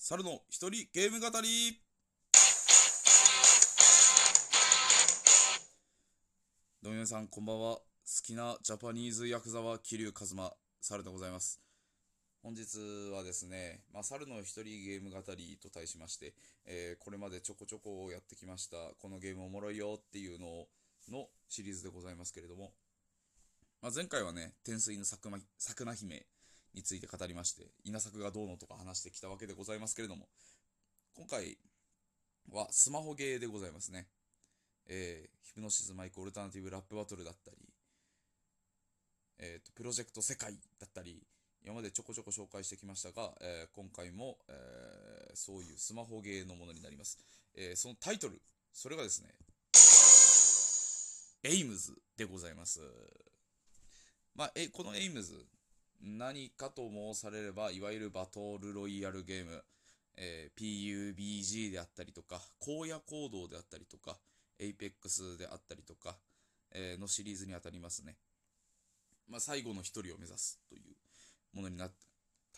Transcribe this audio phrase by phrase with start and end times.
[0.00, 1.76] 猿の一人ゲーム語り。
[6.80, 7.78] どうも皆さんこんばんは。
[7.78, 7.82] 好
[8.22, 11.60] きなジャパニーズヤクザは桐生一馬猿でございます。
[12.44, 12.78] 本日
[13.12, 16.32] はですね、まあ、猿の一人ゲーム語りと題しまして、
[16.64, 20.66] えーこれまでちょこちょこやってきましたこのゲームおもろいよっていうの
[21.10, 22.70] のシリーズでございますけれども、
[23.82, 26.24] まあ、前回はね天水の佐久間佐久間姫
[26.74, 30.26] について語りまして稲作がどうのとか話してきたわけでございますけれども
[31.16, 31.58] 今回
[32.52, 34.06] はスマホゲーでございますね。
[34.86, 37.56] えーヒプノシスマイクオルタナティブラップバトルだったり
[39.38, 41.22] えーとプロジェクトセカイだったり
[41.64, 47.18] 今までちょこちょこ紹介してきましたが、えー今回も、えーそういうスマホゲーのものになります、
[47.54, 48.40] えーそのタイトル
[48.72, 49.34] それがですね
[51.44, 52.80] エイムズでございます。
[54.34, 55.46] まあ、えこのエイムズ
[56.00, 59.64] 何かと申されればいわゆるバトルロイヤルゲーム、
[60.16, 64.16] えー PUBG であったりとか荒野行動であったりとか
[64.60, 66.16] APEX であったりとか、
[66.72, 68.16] えーのシリーズにあたりますね。
[69.28, 70.82] まあ、最後の一人を目指すという
[71.54, 71.94] ものになって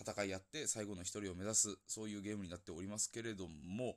[0.01, 3.97] 戦いやって最後の一人を目指すそういうゲームになっておりますけれども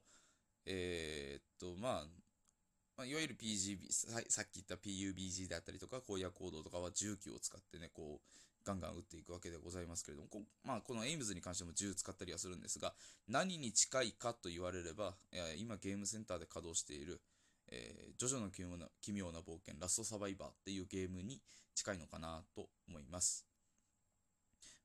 [0.65, 2.03] えーっとまあ
[2.95, 8.27] まあ、いわゆる PGB、さっき言った PUBG であったりとか荒野行動とかは銃器を使ってねこう
[8.65, 12.93] ガンガン撃っていくわけでございますけれどもこ,、まあ、このエイムズに関しても銃使ったりはするんですが
[13.27, 17.21] 何に近いかと言われれば、え今ゲームセンターで稼働している
[17.69, 21.41] えージョジョの奇妙な奇妙な冒険ラストサバイバーっていうゲームに
[21.75, 23.45] 近いのかなと思います。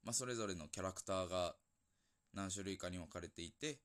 [0.04, 1.54] まあ、それぞれのキャラクターが
[2.32, 3.78] 何種類かに分かれていて、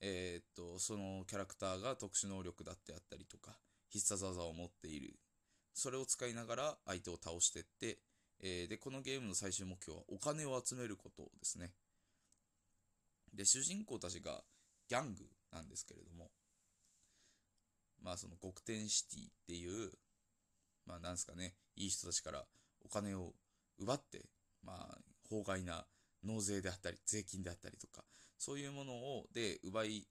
[0.00, 3.56] えーっと、そのキャラクターが特殊能力だってあったりとか、
[3.88, 5.14] 必殺技を持っている。
[5.72, 7.98] それを使いながら相手を倒していって、
[8.46, 11.72] えーで、このゲームの最終目標はお金を集めることですね。
[13.32, 14.42] で、主人公たちが
[14.86, 16.30] ギャングなんですけれども、
[18.02, 19.90] まあその極天シティっていう、
[20.86, 22.44] まあなんですかね、いい人たちから
[22.84, 23.32] お金を
[23.78, 24.26] 奪って、
[24.62, 24.98] まあ
[25.30, 25.86] 法外な
[26.22, 28.04] 納税であったり、税金であったりとか、
[28.38, 30.06] そういうものを、で、奪い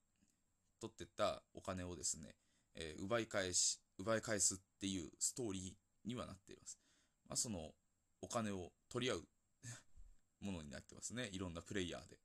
[0.82, 2.34] 取ってったお金をですね、
[2.74, 6.80] えー奪い返し、奪い返すっていうストーリーにはなっています。
[7.30, 7.76] まあその
[8.24, 9.28] お金を取り合う
[10.40, 11.30] ものになってますね。
[11.34, 12.18] いろんなプレイヤーで。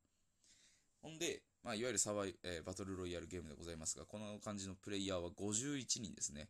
[1.01, 6.49] ほんで、まあ、いわゆるサバイ、えーバトルロイヤルゲームでございますが、この感じのプレイヤーは51人ですね。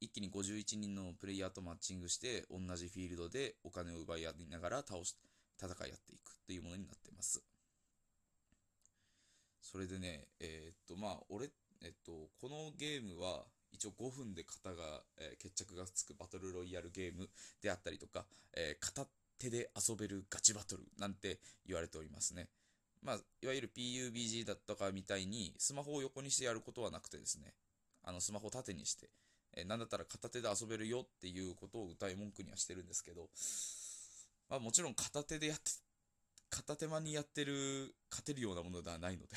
[0.00, 5.16] 一気に51人のプレイヤーとマッチングして、同じフィールドでお金を奪い合いながら倒し、
[5.58, 7.42] 戦い合っていくっていうものになってます。
[9.60, 11.50] それでね、えーっと、まあ、俺、
[11.82, 17.28] えっと、このゲームは、一応5分で型が、えー決着がつくバトルロイヤルゲーム
[17.62, 18.24] であったりとか、
[18.54, 19.06] えー片
[19.38, 22.48] 手で遊べるガチバトルなんて言われておりますね。
[23.02, 27.52] まあ、いわゆる PUBG だったかみたいに、スマホを横にしてやることはなくてですね、
[28.04, 29.10] あのスマホを縦にして、
[29.54, 33.28] えーなんだったら片手で遊べるよっていうことを歌い文句にはしてるんですけど、
[34.48, 35.70] まあもちろん片手でやって、
[36.50, 39.36] 片手間にやってる、勝てるようなものではないので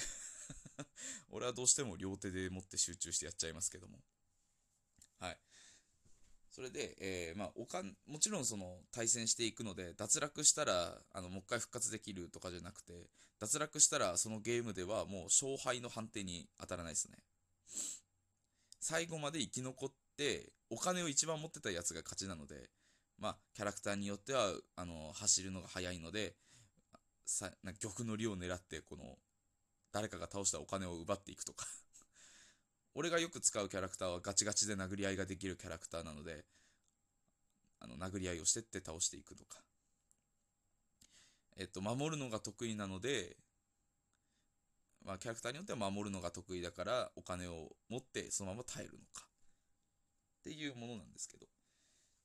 [1.32, 3.98] 俺はどうしても両手で持って集中してやっちゃいますけども。
[5.20, 5.38] はい。
[6.52, 13.10] それで、えーまあ、おかん、もちろんその対戦していくので、脱落したら、あの、もう一回復活できるとかじゃなくて、
[13.40, 17.18] 脱落したらそのゲームではもう勝敗の判定に当たらないですね。
[18.80, 22.70] 最後まで生き残って、お金を一番持ってたやつが勝ちなので、
[23.18, 26.36] まあ、キャラクターによっては、あの、走るのが速いので、
[27.26, 29.18] さな玉の利を狙って、この、
[29.92, 31.66] 誰かが倒したお金を奪っていくとか。
[32.96, 36.46] 俺がよく使うキャラクターはガチガチで殴り合いができるキャラクターなので、
[37.82, 39.60] あの、殴り合いをしてって倒していくとか。
[41.58, 43.36] えっと、守るのが得意なので、
[45.04, 49.28] まあ、キャラクターによっては守るのが得意だから、お金を持ってそのまま耐えるのか。
[50.40, 51.48] っていうものなんですけど。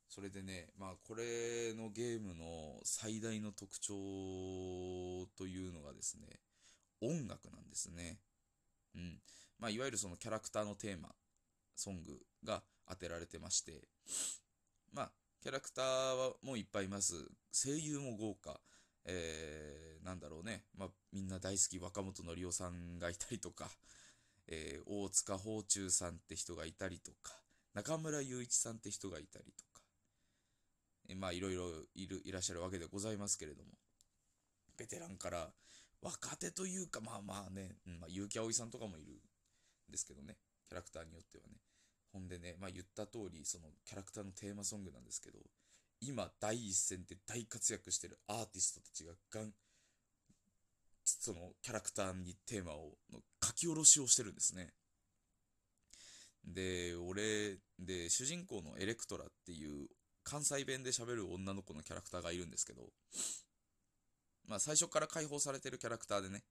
[0.08, 3.92] それでね、まあ、これのゲームの最大の特徴
[5.36, 6.26] というのがですね、
[7.00, 8.18] 音楽なんですね。
[8.94, 9.20] うん。
[9.60, 11.10] まあ、いわゆるそのキャラクターのテーマ、
[11.76, 13.88] ソングが当てられてまして、
[14.92, 15.10] まあ、
[15.42, 17.14] キャラクターはもういっぱいいます。
[17.52, 18.60] 声優も豪華。
[19.06, 20.64] えー、なんだろうね。
[20.76, 23.68] まあ、みんな大好き若本のりおさんがいたりとか、
[24.46, 27.32] えー、大塚芳忠さんって人がいたりとか、
[27.74, 29.82] 中村雄一さんって人がいたりとか、
[31.08, 31.64] えーまあ、いろいろ
[31.94, 33.70] いる、いらっしゃるわけでございますけれども、
[34.76, 35.48] ベテランから
[36.02, 39.20] 若手というか、まあまあね、うんまあ、結城葵さんとかもいる
[39.90, 40.36] ですけどね、
[40.68, 41.54] キャラクターによってはね。
[42.12, 45.38] ほんでね、まあ言った通り、そのキャラクターのテーマソングなんですけど、
[46.00, 49.52] 今第一線で大活躍してるアーティストたちががん、
[51.04, 54.72] そのキャラクターにテーマを、の書き下ろしをしてるんですね。
[56.44, 59.88] で、俺、で、主人公のエレクトラっていう
[60.22, 62.88] 関西弁で喋る女の子のキャラクターがいるんですけど、
[64.46, 66.44] まあ最初から解放されてるキャラクターでね、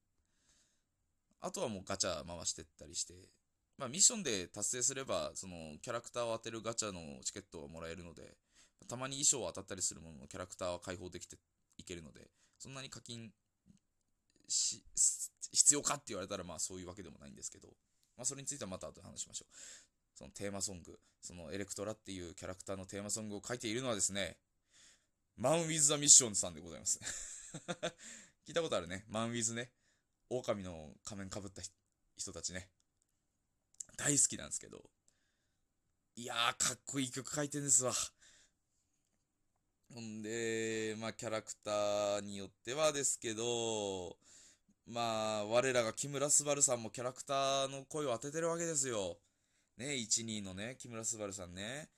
[1.41, 3.13] あとはもうガチャ回してったりして、
[3.77, 8.35] まあミッションで達成すれば、そのキャラクターを当てるガチャのチケットをもらえるので、
[8.87, 11.37] たまに衣装を当たったりするもののキャラクターは解放できて
[11.77, 13.31] いけるので、そんなに課金
[14.47, 14.83] し、
[15.51, 17.69] 必要かって言われたらまあそういうわけでもないんですけど、
[18.17, 19.55] まあそれについてはまた後で話しましょう。
[20.15, 24.37] そのテーマソング、そのエレクトラっていうキャラクターのテーマソングを書いているのはですね、
[25.37, 26.99] マン・ウィズ・ザ・ミッションさんでございます。
[28.45, 29.05] 聞いたことあるね。
[29.07, 29.71] マン・ウィズね。
[30.29, 31.61] 狼の仮面かぶった
[32.17, 32.69] 人たちね。
[33.97, 34.83] 大好きなんですけど。
[36.15, 37.93] いやー、かっこいい曲書いてんですわ。
[39.93, 44.17] ほんで、まあ、キャラクターによってはですけど、
[44.85, 49.17] まあ、我らが木村昴さんもキャラクターの声を当ててるわけですよ。
[49.77, 51.89] ね、1、2のね、木村昴さんね。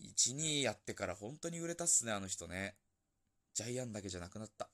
[0.00, 2.76] 1、2やってから本当に売れたっすね、あの人ね。
[3.54, 4.68] ジャイアンだけじゃなくなった。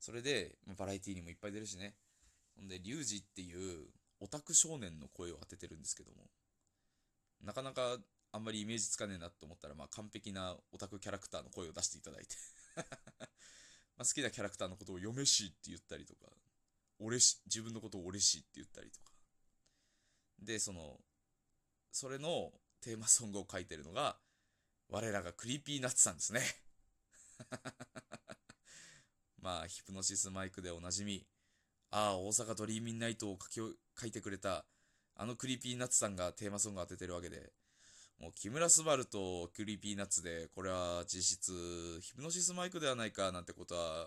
[0.00, 1.94] それで、まあ、バラエティにもいっぱい出るしね。
[2.56, 3.86] ほんで、リュウジっていう
[4.18, 6.24] オタク少年の声を当ててるんですけども、
[7.42, 7.98] なかなか
[8.32, 12.36] あんまりイメージつかねえなと思ったら、まあ、完璧なオタクキャラクターの声を出していただいて
[13.96, 16.26] ま好きなキャラクターのことを嫁氏って言ったりとか、
[16.98, 19.12] 俺氏、自分のことを俺氏って言ったりとか。
[20.38, 20.98] で、その、
[21.92, 24.18] それのテーマソングを書いてるのが、
[24.88, 26.42] 我らがクリーピーナッツさんですね
[29.40, 31.26] まあ、ヒプノシスマイクでおなじみ、
[31.90, 34.64] ああ、大阪ドリーミンナイトを書き書いてくれた、
[35.16, 37.52] あのクリーピーナッツさんがテーマソングを当ててるわけで、
[38.20, 44.06] もう木村昴とクリーピーナッツで、これは実質、ヒプノシスマイクではないかなんてことは、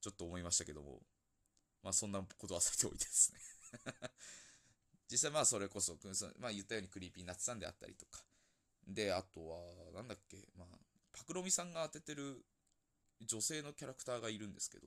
[0.00, 1.00] ちょっと思いましたけども、
[1.82, 3.40] まあそんなことはさておいてですね。
[5.10, 5.98] 実際まあそれこそ、
[6.38, 8.24] まあ言ったようにクリーピーナッツさんであったりとか、
[8.88, 10.66] で、あとは、なんだっけ、まあ、
[11.12, 12.44] パクロミさんが当ててる
[13.26, 14.86] 女性のキャラクターがいるんですけど、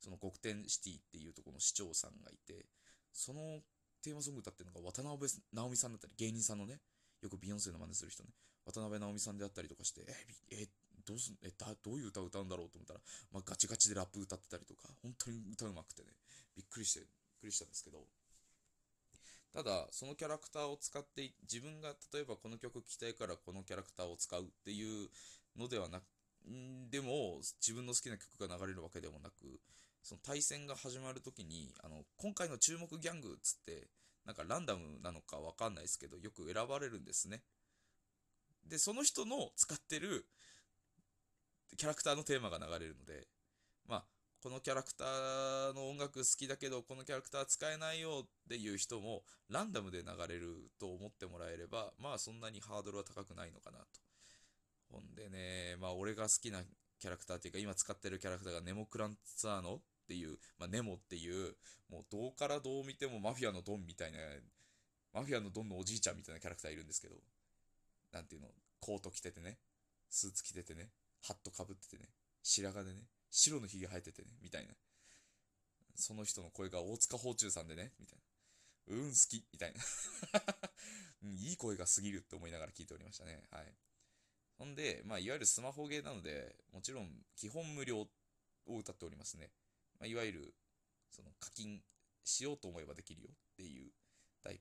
[0.00, 2.66] その極天シティっていうところの市長さんがいて、
[3.12, 3.60] その
[4.02, 6.80] テーマソング歌ってるのが渡辺直美さんだったり、芸人さんのね、
[7.20, 8.30] よくビヨンセの真似する人ね、
[8.64, 10.02] 渡辺直美さんであったりとかして、
[10.50, 10.68] え、え、
[11.04, 13.00] どうすえだどういう歌を歌うんだろうと思ったら、
[13.32, 16.08] まあ、ガチガチでラップ歌ってたりとか、本当に歌うまくてね、
[16.54, 17.08] びっくりして、びっ
[17.40, 18.06] くりしたんですけど、
[19.52, 25.08] ただ、そのキャラクターを使って、自分が例えばこの曲聴きたいからこのキャラクターを使うっていう
[25.56, 26.04] のではなく、
[26.90, 29.60] でも、自分の好きな曲が流れるわけでもなく、
[30.02, 33.88] その対戦が始まるときに、あの、今回の注目ギャングっつって、
[34.24, 37.42] なんかランダムなのかわかんないですけど、よく選ばれるんですね。
[38.66, 40.26] で、その人の使ってる
[41.76, 43.26] キャラクターのテーマが流れるので、
[43.86, 44.04] まあ、
[44.42, 54.07] このキャラクターの音楽好きだけど、このキャラクター使えないよっていう人も、ランダムで流れると思ってもらえれば、まあそんなにハードルは高くないのかなと。
[54.90, 56.62] ほんでね、まあ俺が好きな
[56.98, 61.54] キャラクターっていうか、今使ってるキャラクターがネモクランツァーノっていう、まあ、ネモっていう、
[61.90, 64.18] もうどうからどう見てもマフィアのドンみたいな、
[65.12, 67.16] マフィアのドンのおじいちゃんみたいなキャラクターいるんですけど、
[68.12, 68.48] なんていうの、
[68.80, 69.58] コート着ててね、
[70.08, 70.90] スーツ着ててね、
[71.22, 72.08] ハットかぶっててね、
[72.42, 74.74] 白髪でね、白のひげ生えててね、みたいな。
[75.94, 78.18] その人の声が大塚芳忠さんでね、みたい
[78.88, 78.96] な。
[78.96, 79.82] うん、好き、みたいな
[81.24, 83.42] うんいい声が過ぎるって思いながら聞いておりましたね。
[83.50, 83.74] はい。
[84.58, 88.08] ほんで、まあ、いわゆるスマホゲーなので、もちろん基本無料を
[88.66, 89.50] 歌っておりますね。
[90.00, 90.54] まあ、いわゆる、
[91.10, 91.80] その課金
[92.24, 93.90] しようと思えばできるよっていう
[94.42, 94.60] タイプ。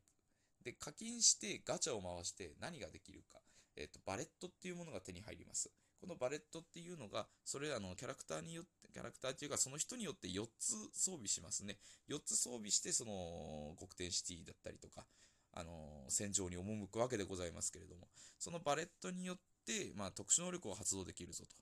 [0.63, 3.39] で、課金してガチャを回して何ができるか。
[3.75, 5.71] えっ、ー、と、バレットっていうものが手に入ります。
[5.99, 11.77] このバレットっていうのが、それらのキャラクターによって、キャラクターっていうか、その人によって4つ装備しますね。
[12.09, 15.05] 4つ装備して、その、極天シティだったりとか、
[15.53, 19.43] あの戦場に赴くわけでございますけれども、そのバレットによって、
[19.95, 21.55] まあ、特殊能力を発動できるぞと。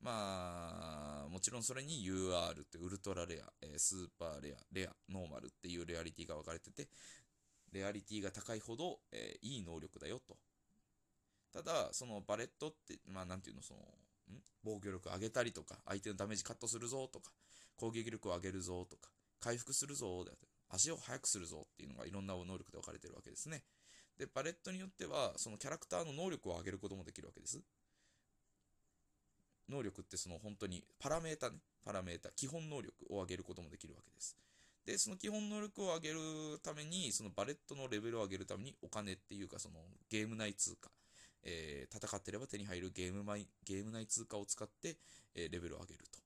[0.00, 6.88] まあ、もちろんそれに UR ってウルトラレア、えスーパーレア、レア、ノーマルっていうレアリティが分かれてて、
[7.72, 10.36] レアリティが高いほど、えー、いい能力だよと。
[11.52, 14.42] ただ、そのバレットって、まあなんていうの、その、ん？
[14.62, 17.30] 防御力上げたりとか、相手のダメージカットするぞとか、
[17.76, 19.10] 攻撃力を上げるぞとか、
[19.40, 23.62] 回復するぞであったり、足を速くするぞっていうのがいろんな能力で分かれてるわけですね。
[24.18, 27.60] で、バレットによっては、そのキャラクターの能力を上げることもできるわけです。
[29.68, 34.36] 能力ってその本当にパラメータね、パラメータ、基本能力を上げることもできるわけです。
[34.84, 36.20] で、その基本能力を上げる
[36.62, 40.90] ために、そのバレットのレベルを上げるためにお金っていうか、そのゲーム内通貨、
[41.42, 43.24] えー、戦ってれば手に入るゲーム
[43.64, 44.96] ゲーム内通貨を使って、
[45.34, 46.25] えー、レベルを上げると。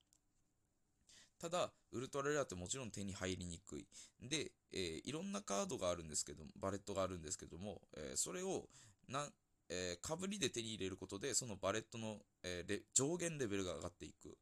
[1.40, 3.86] ただ、ウルトラレアってもちろん手に入りにくい。
[4.20, 8.68] で、えー、いろんなカードがあるんですけどバレットがあるんですけども、えー、それを、
[9.08, 9.26] な、
[9.70, 14.36] えー、かぶりで手に入れることで、そのバレットの、えー、上限レベルが上がっていく。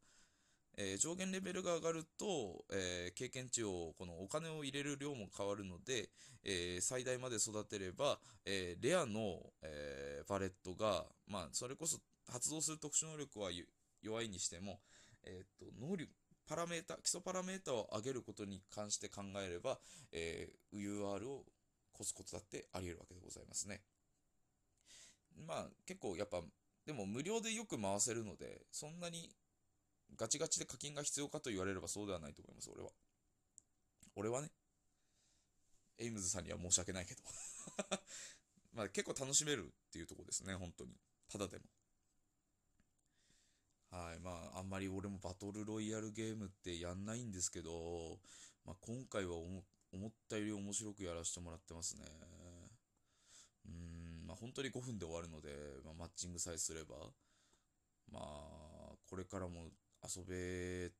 [0.81, 6.09] え、上限レベルが上がると、え、経験値を、このお金を入れる量も変わるので、
[6.45, 13.51] え、最大まで育てれば、えレアの、えバレットが、まあ、それこそ発動する特殊能力は
[14.03, 14.81] 弱いにしても、
[15.25, 16.13] えっと、能力、
[16.49, 19.79] パラメータ、基礎パラメータを上げることに関して考えれば、
[20.13, 21.45] え UR を
[21.95, 23.83] 越すことだってあり得るわけでございますね。
[25.47, 26.41] まあ、結構やっぱ、
[26.87, 29.31] でも無料でよく回せるので、そんなに
[30.17, 32.91] ガチガチで課金が必要かと言われればそうではないと思います、俺は。
[34.17, 34.51] 俺はね。
[35.99, 37.23] エイムズさんには申し訳ないけど
[38.73, 40.97] まあ結構楽しめるっていうとこですね、本当に。
[41.29, 41.65] ただでも。
[43.91, 48.19] はい、まああんまり俺もバトルロイヤルゲームってやんないんですけど、
[48.67, 49.63] まあ今回は思
[50.09, 52.03] ったより面白くやらせてもらってますね。
[53.67, 55.49] うん、まあ本当に5分で終わるので、
[55.85, 56.97] まあ、マッチングさえすれば、
[58.13, 59.71] まあこれからも
[60.05, 60.93] 遊べ、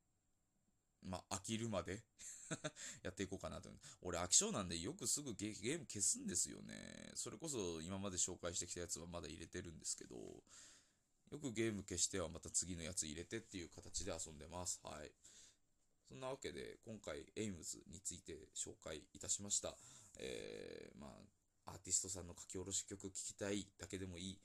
[1.07, 2.03] まあ、飽きるまで
[3.03, 3.69] やっていこうかなと。
[4.01, 7.11] 俺飽き性なんでよくすぐゲーム消すんですよね。
[7.13, 10.15] それこそ今まで紹介してきたやつはまだ入れてるんですけど、
[11.31, 14.79] よくゲーム消してはまた次のやつ入れてっていう形で遊んでます。
[14.83, 15.11] はい。
[16.07, 19.75] そんなわけで、今回、エイムズについて紹介いたしました。
[20.17, 21.07] えー、ま
[21.67, 24.39] あ、アーティストさんの書き下ろし曲聴きたいだけでもいい。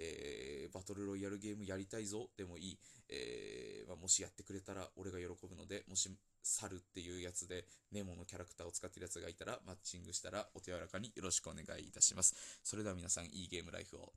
[0.00, 2.78] えー、バトルロイヤルゲームやりたいぞでもいい。
[3.08, 6.08] えー、まあ、もしやってくれたら俺が喜ぶので、もし、
[6.44, 12.60] 猿っていうやつでネモのキャラクターを使ってるやつがいたら、マッチングしたらお手柔らかによろしくお願いいたします。
[12.62, 14.12] それでは皆さん、いいゲームライフを。